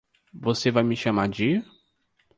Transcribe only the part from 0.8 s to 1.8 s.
me chamar de?